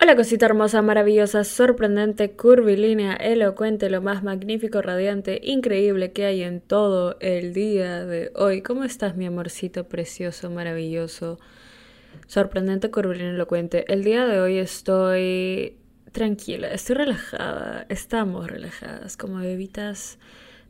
[0.00, 6.60] Hola cosita hermosa, maravillosa, sorprendente, curvilínea, elocuente, lo más magnífico, radiante, increíble que hay en
[6.60, 8.62] todo el día de hoy.
[8.62, 11.40] ¿Cómo estás mi amorcito precioso, maravilloso,
[12.28, 13.92] sorprendente, curvilíneo, elocuente?
[13.92, 15.76] El día de hoy estoy
[16.12, 20.20] tranquila, estoy relajada, estamos relajadas como bebitas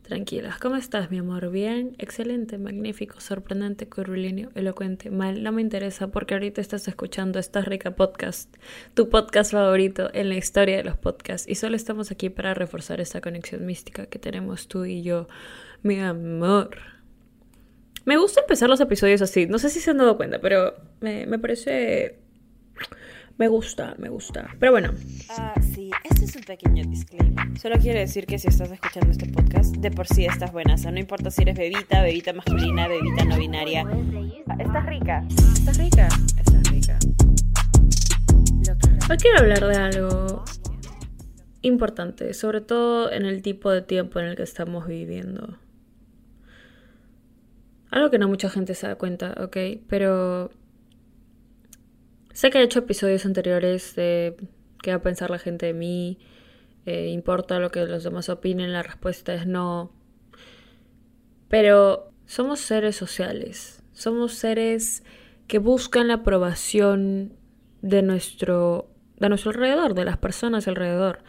[0.09, 0.57] tranquilas.
[0.57, 1.51] ¿Cómo estás, mi amor?
[1.51, 5.11] Bien, excelente, magnífico, sorprendente, curvilíneo, elocuente.
[5.11, 8.53] Mal, no me interesa porque ahorita estás escuchando esta rica podcast,
[8.95, 11.47] tu podcast favorito en la historia de los podcasts.
[11.47, 15.27] Y solo estamos aquí para reforzar esta conexión mística que tenemos tú y yo,
[15.83, 16.71] mi amor.
[18.05, 19.45] Me gusta empezar los episodios así.
[19.45, 22.17] No sé si se han dado cuenta, pero me, me parece
[23.39, 24.49] me gusta, me gusta.
[24.59, 24.91] Pero bueno.
[25.29, 25.55] Ah,
[26.21, 27.57] este es un pequeño disclaimer.
[27.57, 30.73] Solo quiero decir que si estás escuchando este podcast, de por sí estás buena.
[30.73, 33.85] O sea, no importa si eres bebita, bebita masculina, bebita no binaria.
[34.59, 35.25] Estás rica.
[35.29, 36.09] Estás rica.
[36.37, 36.99] Estás rica.
[39.09, 40.43] Hoy quiero hablar de algo
[41.61, 45.57] importante, sobre todo en el tipo de tiempo en el que estamos viviendo.
[47.91, 49.57] Algo que no mucha gente se da cuenta, ¿ok?
[49.87, 50.51] Pero
[52.39, 54.37] Sé que he hecho episodios anteriores de
[54.81, 56.19] qué va a pensar la gente de mí,
[56.85, 59.91] eh, importa lo que los demás opinen, la respuesta es no.
[61.47, 65.03] Pero somos seres sociales, somos seres
[65.47, 67.33] que buscan la aprobación
[67.81, 71.23] de nuestro, de nuestro alrededor, de las personas alrededor,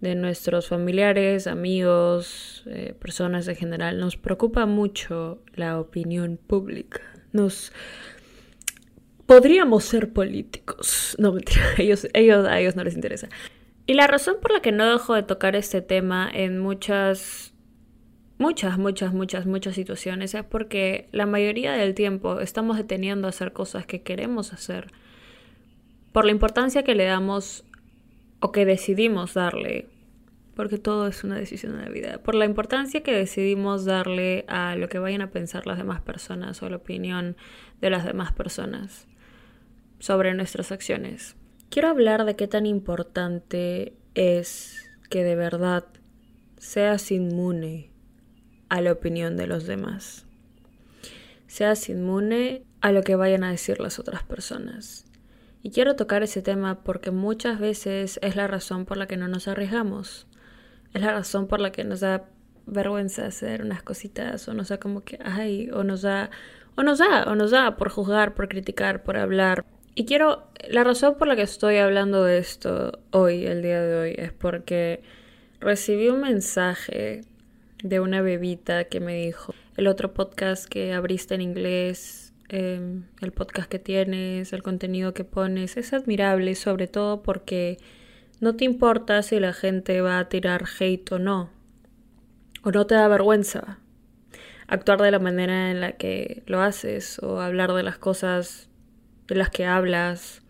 [0.00, 3.98] de nuestros familiares, amigos, eh, personas en general.
[3.98, 7.02] Nos preocupa mucho la opinión pública.
[7.32, 7.72] Nos,
[9.28, 11.14] podríamos ser políticos.
[11.18, 13.28] No, mentira, ellos, ellos, a ellos no les interesa.
[13.86, 17.52] Y la razón por la que no dejo de tocar este tema en muchas,
[18.38, 23.52] muchas, muchas, muchas, muchas situaciones es porque la mayoría del tiempo estamos deteniendo a hacer
[23.52, 24.92] cosas que queremos hacer
[26.12, 27.64] por la importancia que le damos
[28.40, 29.88] o que decidimos darle
[30.54, 34.74] porque todo es una decisión de la vida, por la importancia que decidimos darle a
[34.76, 37.36] lo que vayan a pensar las demás personas o la opinión
[37.80, 39.08] de las demás personas
[39.98, 41.36] sobre nuestras acciones.
[41.70, 45.84] Quiero hablar de qué tan importante es que de verdad
[46.56, 47.90] seas inmune
[48.68, 50.26] a la opinión de los demás.
[51.46, 55.04] Seas inmune a lo que vayan a decir las otras personas.
[55.62, 59.28] Y quiero tocar ese tema porque muchas veces es la razón por la que no
[59.28, 60.26] nos arriesgamos.
[60.94, 62.28] Es la razón por la que nos da
[62.66, 66.30] vergüenza hacer unas cositas o nos da como que, ay, o nos da,
[66.76, 69.64] o nos da, o nos da por juzgar, por criticar, por hablar,
[69.98, 73.96] y quiero, la razón por la que estoy hablando de esto hoy, el día de
[73.96, 75.02] hoy, es porque
[75.58, 77.22] recibí un mensaje
[77.82, 83.32] de una bebita que me dijo, el otro podcast que abriste en inglés, em, el
[83.32, 87.78] podcast que tienes, el contenido que pones, es admirable, sobre todo porque
[88.38, 91.50] no te importa si la gente va a tirar hate o no,
[92.62, 93.80] o no te da vergüenza
[94.68, 98.68] actuar de la manera en la que lo haces o hablar de las cosas
[99.28, 100.42] de las que hablas.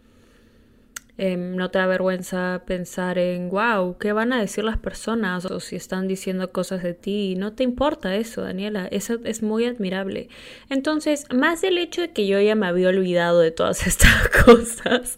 [1.21, 5.45] Em, no te da vergüenza pensar en, wow, ¿qué van a decir las personas?
[5.47, 7.35] O si están diciendo cosas de ti.
[7.37, 8.87] No te importa eso, Daniela.
[8.93, 10.29] Eso es muy admirable.
[10.71, 15.17] Entonces, más del hecho de que yo ya me había olvidado de todas estas cosas,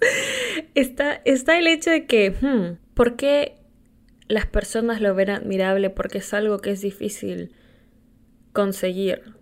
[0.75, 3.57] está, está el hecho de que, hmm, ¿por qué
[4.27, 5.91] las personas lo ven admirable?
[5.91, 7.53] Porque es algo que es difícil
[8.55, 9.35] conseguir.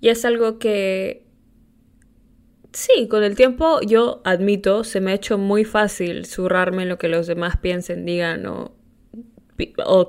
[0.00, 1.26] Y es algo que
[2.72, 7.08] Sí, con el tiempo yo admito, se me ha hecho muy fácil zurrarme lo que
[7.08, 8.72] los demás piensen, digan o,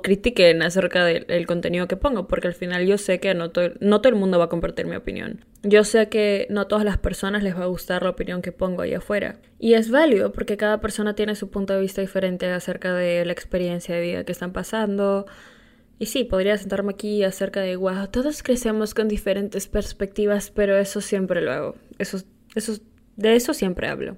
[0.01, 4.16] critiquen acerca del contenido que pongo, porque al final yo sé que no todo el
[4.16, 5.46] mundo va a compartir mi opinión.
[5.62, 8.51] Yo sé que no a todas las personas les va a gustar la opinión que
[8.51, 9.35] pongo ahí afuera.
[9.59, 13.34] Y es válido porque cada persona tiene su punto de vista diferente acerca de la
[13.34, 15.28] experiencia de vida que están pasando,
[16.00, 21.00] y sí, podría sentarme aquí acerca de, wow, todos crecemos con diferentes perspectivas, pero eso
[21.00, 21.75] siempre lo hago.
[21.97, 22.18] Eso
[22.56, 22.78] eso,
[23.16, 24.16] de eso siempre hablo.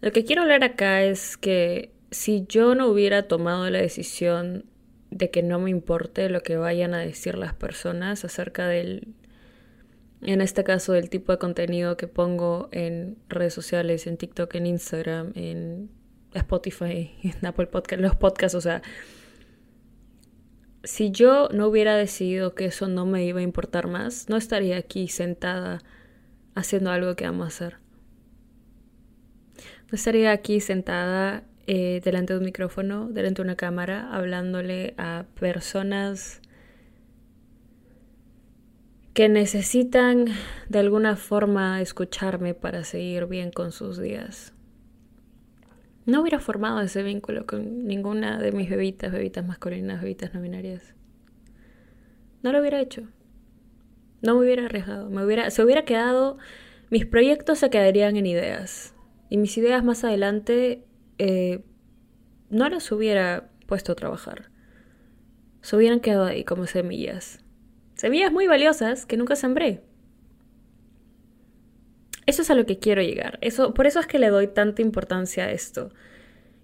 [0.00, 4.66] Lo que quiero hablar acá es que si yo no hubiera tomado la decisión
[5.10, 9.14] de que no me importe lo que vayan a decir las personas acerca del,
[10.22, 14.66] en este caso, del tipo de contenido que pongo en redes sociales, en TikTok, en
[14.66, 15.90] Instagram, en
[16.34, 18.82] Spotify, en Apple Podcast, los podcasts, o sea,
[20.84, 24.76] si yo no hubiera decidido que eso no me iba a importar más, no estaría
[24.76, 25.80] aquí sentada
[26.54, 27.78] haciendo algo que amo hacer.
[29.90, 35.26] No estaría aquí sentada eh, delante de un micrófono, delante de una cámara, hablándole a
[35.38, 36.40] personas
[39.14, 40.26] que necesitan
[40.68, 44.54] de alguna forma escucharme para seguir bien con sus días.
[46.04, 50.94] no hubiera formado ese vínculo con ninguna de mis bebitas, bebitas masculinas, bebitas no binarias.
[52.42, 53.06] No lo hubiera hecho.
[54.22, 55.10] No me hubiera arriesgado.
[55.10, 56.38] Me hubiera, se hubiera quedado.
[56.90, 58.94] Mis proyectos se quedarían en ideas.
[59.28, 60.84] Y mis ideas más adelante
[61.18, 61.64] eh,
[62.48, 64.50] no las hubiera puesto a trabajar.
[65.60, 67.40] Se hubieran quedado ahí como semillas.
[67.94, 69.82] Semillas muy valiosas que nunca sembré.
[72.26, 73.38] Eso es a lo que quiero llegar.
[73.40, 75.90] Eso, por eso es que le doy tanta importancia a esto.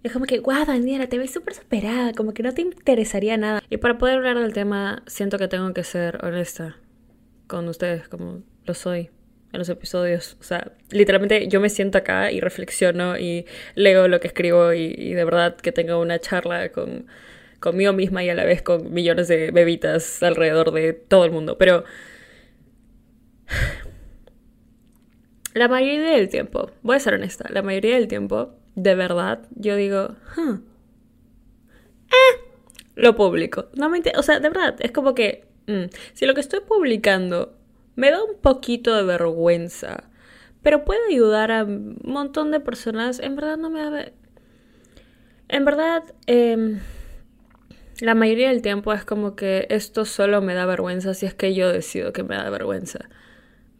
[0.05, 3.63] Es como que, guau, Daniela, te ves súper superada, como que no te interesaría nada.
[3.69, 6.77] Y para poder hablar del tema, siento que tengo que ser honesta
[7.49, 9.11] con ustedes, como lo soy
[9.53, 10.37] en los episodios.
[10.41, 15.15] O sea, literalmente yo me siento acá y reflexiono y leo lo que escribo y,
[15.15, 17.07] de verdad que tengo una charla con,
[17.59, 21.59] conmigo misma y a la vez con millones de bebitas alrededor de todo el mundo.
[21.59, 21.85] Pero
[25.55, 29.75] la mayoría del tiempo, voy a ser honesta, la mayoría del tiempo, de verdad, yo
[29.77, 30.15] digo,
[32.11, 32.41] eh,
[32.95, 33.69] lo publico.
[33.75, 37.55] No me o sea, de verdad, es como que mm, si lo que estoy publicando
[37.95, 40.05] me da un poquito de vergüenza,
[40.63, 44.13] pero puede ayudar a un montón de personas, en verdad no me da...
[45.49, 46.79] En verdad, eh,
[48.01, 51.55] la mayoría del tiempo es como que esto solo me da vergüenza si es que
[51.55, 53.09] yo decido que me da vergüenza.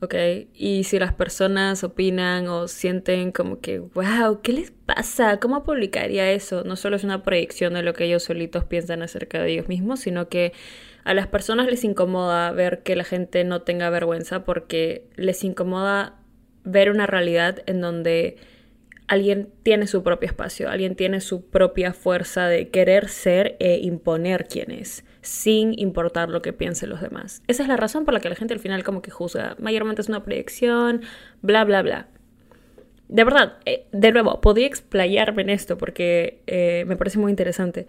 [0.01, 0.15] ¿ok?
[0.55, 5.39] Y si las personas opinan o sienten como que, wow, ¿qué les pasa?
[5.41, 6.65] ¿Cómo publicaría eso?
[6.65, 10.01] No solo es una proyección de lo que ellos solitos piensan acerca de ellos mismos,
[10.01, 10.53] sino que
[11.05, 16.17] a las personas les incomoda ver que la gente no tenga vergüenza porque les incomoda
[16.65, 18.37] ver una realidad en donde
[19.09, 24.47] alguien tiene su propio espacio, alguien tiene su propia fuerza de querer ser e imponer
[24.47, 27.43] quién es, sin importar lo que piensen los demás.
[27.49, 29.57] Esa es la razón por la que la gente al final como que juzga.
[29.59, 31.03] Mayormente es una proyección,
[31.41, 32.09] bla, bla, bla.
[33.09, 37.87] De verdad, eh, de nuevo, podría explayarme en esto porque eh, me parece muy interesante.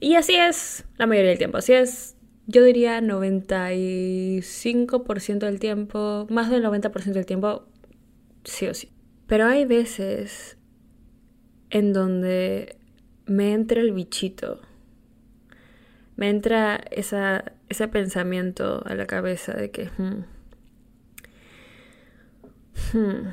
[0.00, 2.16] Y así es la mayoría del tiempo, así es
[2.50, 7.68] yo diría 95% del tiempo, más del 90% del tiempo,
[8.42, 8.90] sí o sí.
[9.28, 10.58] Pero hay veces
[11.70, 12.74] en donde
[13.26, 14.60] me entra el bichito,
[16.16, 20.24] me entra esa, ese pensamiento a la cabeza de que hmm,
[22.92, 23.28] hmm,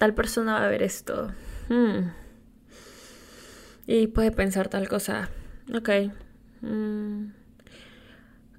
[0.00, 1.32] tal persona va a ver esto
[1.68, 2.08] hmm,
[3.86, 5.30] y puede pensar tal cosa.
[5.74, 5.88] Ok.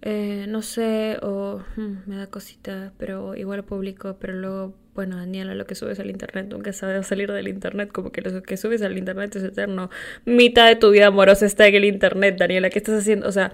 [0.03, 1.63] Eh, no sé, o
[2.07, 6.47] me da cosita, pero igual público, pero luego bueno, Daniela, lo que subes al internet
[6.49, 9.89] nunca sabe salir del internet, como que lo que subes al internet es eterno.
[10.25, 13.27] Mitad de tu vida amorosa está en el internet, Daniela, ¿qué estás haciendo?
[13.27, 13.53] O sea,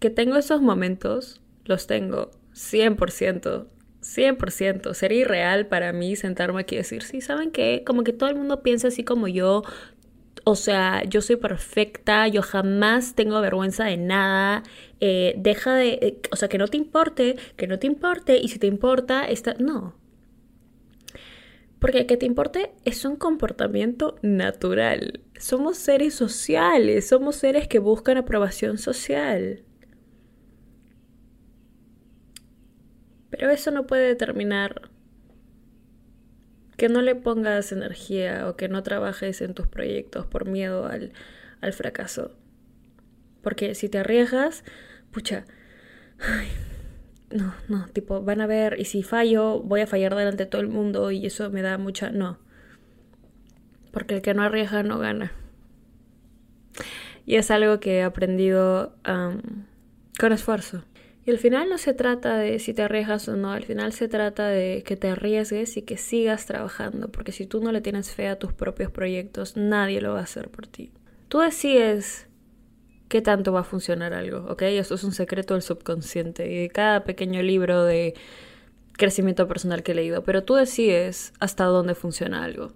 [0.00, 3.68] que tengo esos momentos, los tengo 100%.
[4.02, 4.92] 100%.
[4.92, 7.82] Sería irreal para mí sentarme aquí y decir, sí, ¿saben qué?
[7.86, 9.62] Como que todo el mundo piensa así como yo,
[10.44, 14.62] o sea, yo soy perfecta, yo jamás tengo vergüenza de nada,
[15.00, 18.48] eh, deja de, eh, o sea, que no te importe, que no te importe, y
[18.48, 19.94] si te importa, está, no.
[21.78, 25.20] Porque que te importe es un comportamiento natural.
[25.38, 29.62] Somos seres sociales, somos seres que buscan aprobación social.
[33.28, 34.90] Pero eso no puede determinar
[36.76, 41.12] que no le pongas energía o que no trabajes en tus proyectos por miedo al,
[41.72, 42.32] fracaso.
[43.42, 44.64] Porque si te arriesgas,
[45.10, 45.44] pucha,
[47.30, 50.60] no, no, tipo, van a ver, y si fallo, voy a fallar delante de todo
[50.60, 52.38] el mundo y eso me da mucha, no.
[53.92, 55.32] Porque el que no arriesga no gana.
[57.26, 58.96] Y es algo que he aprendido
[60.18, 60.84] con esfuerzo.
[61.26, 64.08] Y al final no se trata de si te arriesgas o no, al final se
[64.08, 68.10] trata de que te arriesgues y que sigas trabajando, porque si tú no le tienes
[68.10, 70.92] fe a tus propios proyectos, nadie lo va a hacer por ti.
[71.28, 72.26] Tú decides
[73.08, 74.62] qué tanto va a funcionar algo, ¿ok?
[74.62, 78.14] Esto es un secreto del subconsciente y de cada pequeño libro de
[78.92, 82.72] crecimiento personal que he leído, pero tú decides hasta dónde funciona algo.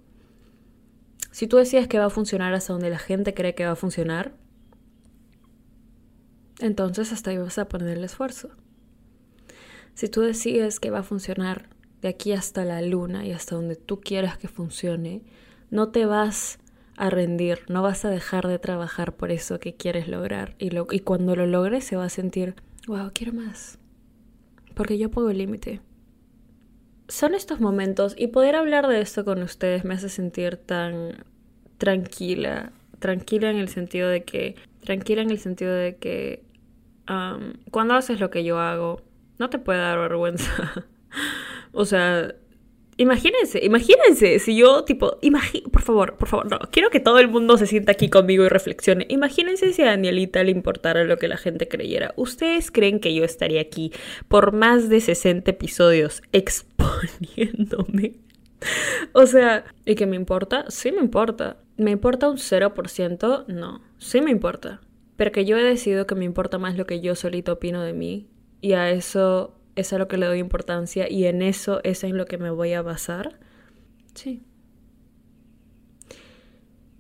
[1.33, 3.77] Si tú decides que va a funcionar hasta donde la gente cree que va a
[3.77, 4.33] funcionar,
[6.61, 8.51] entonces hasta ahí vas a poner el esfuerzo.
[9.95, 11.69] Si tú decides que va a funcionar
[12.03, 15.23] de aquí hasta la luna y hasta donde tú quieras que funcione,
[15.71, 16.59] no te vas
[16.97, 20.55] a rendir, no vas a dejar de trabajar por eso que quieres lograr.
[20.59, 22.55] Y, cuando lo logres se va a sentir,
[22.87, 23.79] wow, quiero más.
[24.75, 25.81] Porque yo pongo el límite.
[27.09, 31.25] Son estos momentos y poder hablar de esto con ustedes me hace sentir tan
[31.79, 32.73] tranquila.
[32.99, 36.48] Tranquila en el sentido de que, tranquila en el sentido de que
[37.71, 39.03] cuando haces lo que yo hago,
[39.39, 40.87] no te puede dar vergüenza.
[41.73, 42.35] o sea,
[43.01, 45.19] Imagínense, imagínense, si yo, tipo,
[45.71, 48.49] por favor, por favor, no, quiero que todo el mundo se sienta aquí conmigo y
[48.49, 49.07] reflexione.
[49.09, 52.13] Imagínense si a Danielita le importara lo que la gente creyera.
[52.17, 53.93] ¿Ustedes creen que yo estaría aquí
[54.27, 58.17] por más de 60 episodios exponiéndome?
[59.13, 60.65] O sea, ¿y que me importa?
[60.69, 61.59] Sí me importa.
[61.77, 63.45] ¿Me importa un 0%?
[63.47, 64.81] No, sí me importa.
[65.19, 67.93] Pero que yo he decidido que me importa más lo que yo solito opino de
[67.93, 68.31] mí.
[68.61, 72.17] Y a eso es a lo que le doy importancia y en eso es en
[72.17, 73.41] lo que me voy a basar.
[74.15, 74.45] Sí.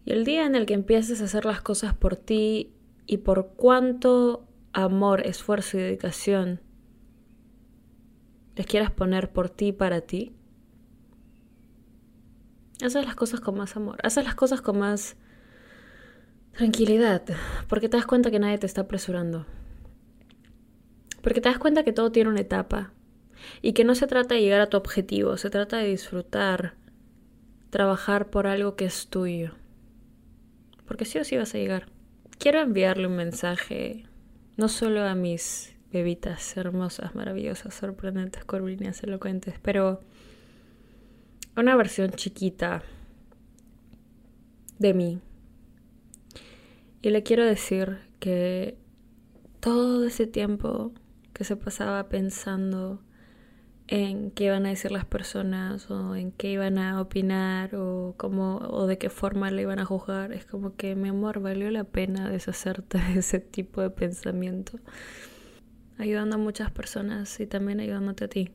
[0.05, 2.75] Y el día en el que empieces a hacer las cosas por ti
[3.07, 6.61] y por cuánto amor, esfuerzo y dedicación
[8.57, 10.35] les quieras poner por ti y para ti,
[12.85, 15.17] haces las cosas con más amor, haces las cosas con más
[16.59, 17.23] tranquilidad,
[17.69, 19.47] porque te das cuenta que nadie te está apresurando.
[21.23, 22.93] Porque te das cuenta que todo tiene una etapa
[23.63, 26.75] y que no se trata de llegar a tu objetivo, se trata de disfrutar,
[27.71, 29.53] trabajar por algo que es tuyo.
[30.85, 31.87] Porque sí o sí vas a llegar.
[32.39, 34.07] Quiero enviarle un mensaje
[34.57, 40.01] no solo a mis bebitas hermosas, maravillosas, sorprendentes, curvilíneas, elocuentes, pero
[41.57, 42.83] una versión chiquita
[44.81, 45.21] de mí.
[47.01, 48.77] Y le quiero decir que
[49.61, 50.93] todo ese tiempo
[51.33, 53.01] que se pasaba pensando
[53.89, 58.59] en qué iban a decir las personas o en qué iban a opinar o cómo
[58.59, 61.85] o de qué forma le iban a juzgar es como que mi amor valió la
[61.85, 64.79] pena deshacerte de ese tipo de pensamiento
[65.97, 68.51] ayudando a muchas personas y también ayudándote a ti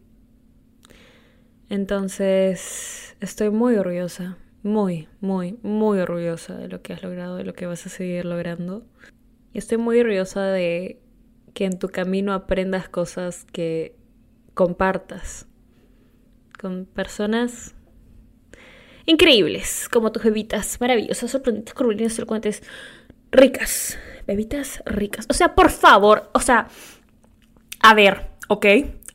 [1.67, 7.53] entonces estoy muy orgullosa muy muy muy orgullosa de lo que has logrado de lo
[7.53, 8.85] que vas a seguir logrando
[9.53, 10.99] y estoy muy orgullosa de
[11.53, 13.95] que en tu camino aprendas cosas que
[14.53, 15.47] compartas
[16.59, 17.75] con personas
[19.05, 22.63] increíbles, como tus bebitas maravillosas, sorprendentes, curvilíneas, elocuentes,
[23.31, 25.25] ricas, bebitas ricas.
[25.29, 26.67] O sea, por favor, o sea,
[27.81, 28.65] a ver, ¿ok?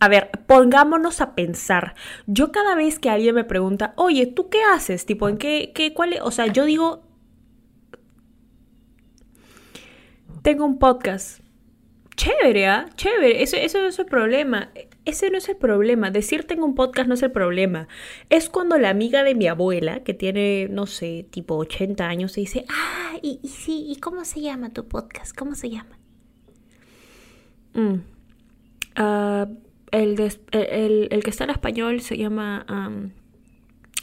[0.00, 1.94] A ver, pongámonos a pensar.
[2.26, 5.06] Yo cada vez que alguien me pregunta, oye, ¿tú qué haces?
[5.06, 6.14] Tipo, ¿en qué, qué, cuál?
[6.22, 7.02] O sea, yo digo,
[10.42, 11.40] tengo un podcast
[12.18, 12.90] chévere, ¿ah?
[12.96, 14.70] Chévere, eso, eso no es el problema.
[15.04, 16.10] Ese no es el problema.
[16.10, 17.88] Decir tengo un podcast no es el problema.
[18.28, 22.40] Es cuando la amiga de mi abuela, que tiene, no sé, tipo 80 años, se
[22.40, 25.34] dice, ah, y, sí, ¿y cómo se llama tu podcast?
[25.36, 25.98] ¿Cómo se llama?
[27.74, 28.00] Mm.
[28.96, 29.46] Ah,
[29.90, 30.20] el,
[31.10, 32.64] el, que está en español se llama...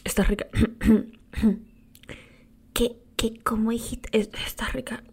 [0.04, 0.48] está rica.
[2.74, 4.10] ¿Qué, qué, cómo dijiste?
[4.18, 5.04] Está rica.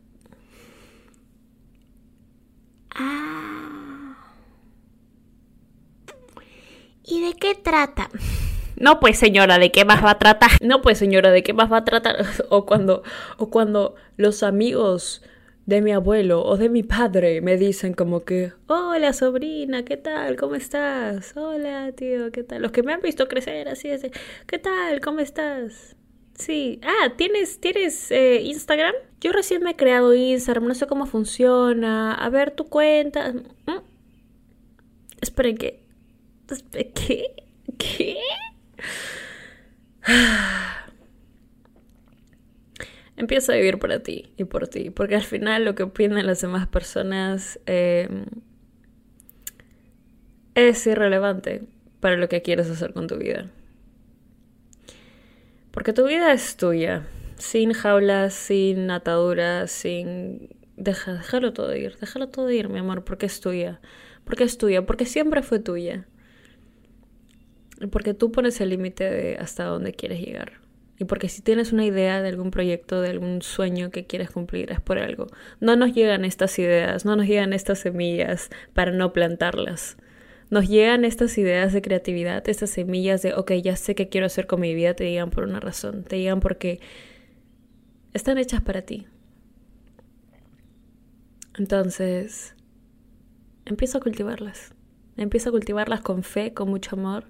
[2.95, 4.17] Ah.
[7.05, 8.11] ¿Y de qué trata?
[8.77, 10.51] No, pues señora, ¿de qué más va a tratar?
[10.61, 12.17] No, pues señora, ¿de qué más va a tratar?
[12.49, 13.03] O cuando,
[13.39, 15.23] o cuando los amigos
[15.67, 20.37] de mi abuelo o de mi padre me dicen como que, hola sobrina, ¿qué tal?
[20.37, 21.37] ¿Cómo estás?
[21.37, 22.63] Hola tío, ¿qué tal?
[22.63, 24.11] Los que me han visto crecer así, así
[24.47, 25.01] ¿qué tal?
[25.01, 25.97] ¿Cómo estás?
[26.35, 26.81] Sí.
[26.83, 28.95] Ah, ¿tienes, ¿tienes eh, Instagram?
[29.21, 32.15] Yo recién me he creado Instagram, no sé cómo funciona.
[32.15, 33.33] A ver, tu cuenta.
[33.33, 33.81] ¿Mm?
[35.21, 35.85] Esperen, ¿qué?
[36.95, 37.35] ¿Qué?
[37.79, 38.17] ¿Qué?
[43.17, 46.41] Empieza a vivir para ti y por ti, porque al final lo que opinan las
[46.41, 48.25] demás personas em,
[50.55, 51.63] es irrelevante
[52.01, 53.51] para lo que quieres hacer con tu vida.
[55.73, 57.07] Porque tu vida es tuya,
[57.39, 60.51] sin jaulas, sin ataduras, sin...
[60.77, 63.81] Deja, déjalo todo ir, déjalo todo ir, mi amor, porque es tuya.
[64.25, 66.07] Porque es tuya, porque siempre fue tuya.
[67.91, 70.53] Porque tú pones el límite de hasta dónde quieres llegar.
[71.03, 74.71] Y porque si tienes una idea de algún proyecto, de algún sueño que quieres cumplir,
[74.71, 75.27] es por algo.
[75.59, 79.97] No nos llegan estas ideas, no nos llegan estas semillas para no plantarlas
[80.51, 84.47] nos llegan estas ideas de creatividad, estas semillas de, ok, ya sé qué quiero hacer
[84.47, 86.79] con mi vida, te digan por una razón, te digan porque
[88.13, 89.07] están hechas para ti.
[91.59, 92.55] Entonces,
[93.65, 94.75] empieza a cultivarlas.
[95.17, 97.25] Empieza a cultivarlas con fe, con mucho amor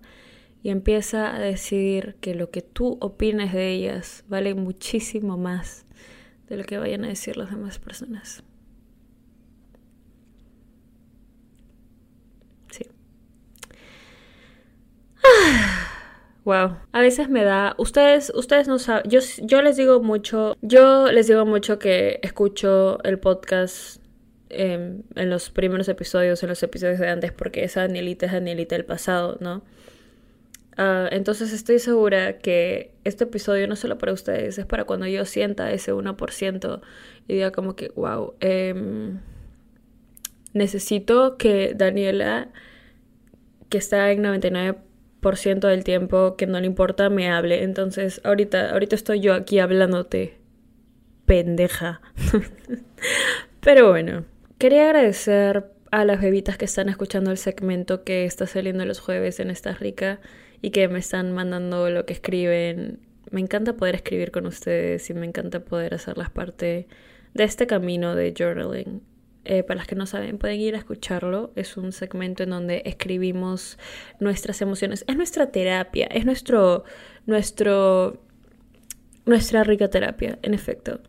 [0.62, 5.84] y empieza a decidir que lo que tú opines de ellas vale muchísimo más
[6.48, 8.44] de lo que vayan a decir las demás personas.
[16.44, 16.76] Wow.
[16.92, 17.74] A veces me da.
[17.78, 19.08] Ustedes, ustedes no saben.
[19.08, 20.56] Yo, yo les digo mucho.
[20.60, 24.02] Yo les digo mucho que escucho el podcast
[24.48, 28.74] em, en los primeros episodios, en los episodios de antes, porque esa Danielita es Danielita
[28.74, 29.62] del pasado, ¿no?
[30.76, 35.06] Ah, entonces estoy segura que este episodio no es solo para ustedes, es para cuando
[35.06, 36.80] yo sienta ese 1%
[37.28, 39.20] y diga como que, wow, em,
[40.54, 42.48] necesito que Daniela,
[43.68, 47.62] que está en 99% del tiempo, que no le importa, me hable.
[47.62, 50.38] Entonces ahorita, ahorita estoy yo aquí hablándote,
[51.26, 52.00] pendeja.
[53.60, 54.24] Pero bueno,
[54.58, 59.40] quería agradecer a las bebitas que están escuchando el segmento que está saliendo los jueves
[59.40, 60.20] en Esta Rica
[60.62, 63.00] y que me están mandando lo que escriben.
[63.30, 66.86] Me encanta poder escribir con ustedes y me encanta poder hacerlas parte
[67.34, 69.02] de este camino de journaling.
[69.44, 71.52] Eh, para las que no saben, pueden ir a escucharlo.
[71.56, 73.76] Es un segmento en donde escribimos
[74.20, 75.04] nuestras emociones.
[75.08, 76.84] Es nuestra terapia, es nuestro,
[77.26, 78.22] nuestro,
[79.26, 81.00] nuestra rica terapia, en efecto.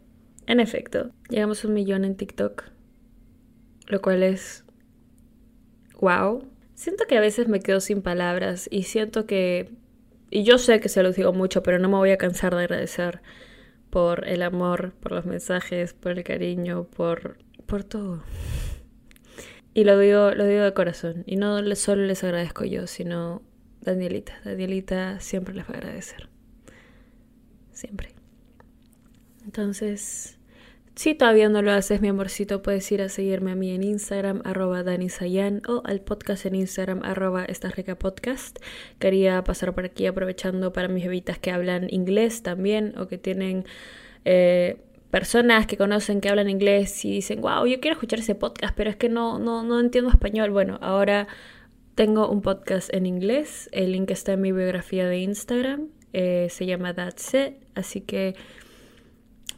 [0.47, 2.63] En efecto, llegamos a un millón en TikTok,
[3.87, 4.65] lo cual es
[6.01, 6.52] wow.
[6.83, 9.71] Siento que a veces me quedo sin palabras y siento que,
[10.29, 12.63] y yo sé que se los digo mucho, pero no me voy a cansar de
[12.63, 13.21] agradecer
[13.89, 17.37] por el amor, por los mensajes, por el cariño, por,
[17.67, 18.21] por todo.
[19.73, 21.23] Y lo digo, lo digo de corazón.
[21.25, 23.41] Y no solo les agradezco yo, sino
[23.79, 24.41] Danielita.
[24.43, 26.27] Danielita siempre les va a agradecer.
[27.71, 28.09] Siempre.
[29.45, 30.37] Entonces,
[30.95, 34.41] si todavía no lo haces, mi amorcito, puedes ir a seguirme a mí en Instagram,
[34.45, 37.47] arroba danisayan, o al podcast en Instagram, arroba
[37.97, 38.59] podcast.
[38.99, 43.65] Quería pasar por aquí aprovechando para mis bebitas que hablan inglés también, o que tienen
[44.25, 44.77] eh,
[45.09, 48.91] personas que conocen que hablan inglés y dicen, wow, yo quiero escuchar ese podcast, pero
[48.91, 50.51] es que no, no, no entiendo español.
[50.51, 51.27] Bueno, ahora
[51.95, 56.65] tengo un podcast en inglés, el link está en mi biografía de Instagram, eh, se
[56.65, 58.35] llama That's It, así que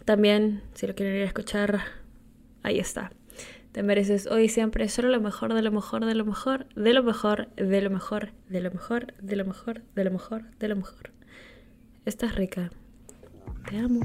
[0.05, 1.81] también, si lo quieren ir a escuchar,
[2.63, 3.11] ahí está.
[3.71, 7.03] Te mereces hoy siempre solo lo mejor, de lo mejor, de lo mejor, de lo
[7.03, 10.75] mejor, de lo mejor, de lo mejor, de lo mejor, de lo mejor, de lo
[10.77, 11.11] mejor.
[12.05, 12.71] Estás rica.
[13.69, 13.99] Te amo.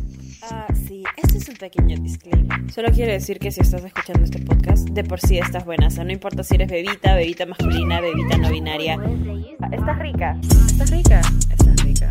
[0.50, 2.72] Ah, sí, este es un pequeño disclaimer.
[2.72, 5.88] Solo quiero decir que si estás escuchando este podcast, de por sí estás buena.
[5.88, 8.98] O sea, no importa si eres bebita, bebita masculina, bebita no binaria.
[9.70, 10.36] Estás rica.
[10.66, 11.20] Estás rica.
[11.50, 12.10] Estás rica.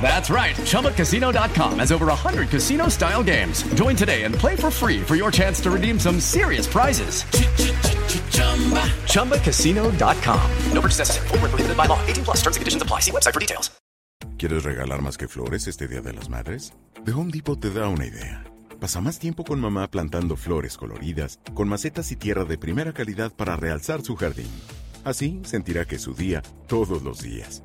[0.00, 0.56] That's right.
[0.56, 3.62] ChumbaCasino.com has over 100 casino style games.
[3.74, 7.24] Join today and play for free for your chance to redeem some serious prizes.
[9.12, 10.50] ChumbaCasino.com.
[10.72, 11.28] No purchase necessary.
[11.28, 12.00] Full prohibited by law.
[12.06, 13.00] 18 plus terms and conditions apply.
[13.00, 13.70] See website for details.
[14.38, 16.72] ¿Quieres regalar más que flores este Día de las Madres?
[17.04, 18.44] The Home Depot te da una idea.
[18.78, 23.32] Pasa más tiempo con mamá plantando flores coloridas, con macetas y tierra de primera calidad
[23.34, 24.50] para realzar su jardín.
[25.02, 27.64] Así sentirá que es su día todos los días.